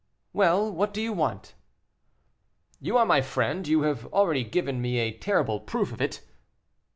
"Well, 0.33 0.71
what 0.73 0.95
do 0.95 0.99
you 1.03 1.13
want?" 1.13 1.53
"You 2.79 2.97
are 2.97 3.05
my 3.05 3.21
friend; 3.21 3.67
you 3.67 3.83
have 3.83 4.07
already 4.07 4.43
given 4.43 4.81
me 4.81 4.97
a 4.97 5.15
terrible 5.15 5.59
proof 5.59 5.91
of 5.91 6.01
it." 6.01 6.21